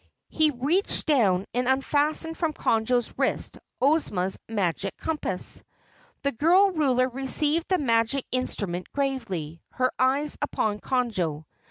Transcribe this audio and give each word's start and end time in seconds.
He 0.29 0.49
reached 0.49 1.05
down 1.05 1.45
and 1.53 1.67
unfastened 1.67 2.35
from 2.35 2.53
Conjo's 2.53 3.13
wrist 3.19 3.59
Ozma's 3.79 4.35
Magic 4.49 4.97
Compass. 4.97 5.61
The 6.23 6.31
Girl 6.31 6.71
Ruler 6.71 7.07
received 7.07 7.67
the 7.67 7.77
magic 7.77 8.25
instrument 8.31 8.91
gravely, 8.93 9.61
her 9.73 9.91
eyes 9.99 10.39
upon 10.41 10.79
Conjo. 10.79 11.45